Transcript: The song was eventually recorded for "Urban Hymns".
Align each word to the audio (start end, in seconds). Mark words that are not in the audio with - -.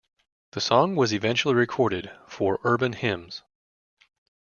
The 0.53 0.61
song 0.61 0.95
was 0.95 1.13
eventually 1.13 1.53
recorded 1.53 2.09
for 2.27 2.59
"Urban 2.63 2.93
Hymns". 2.93 3.43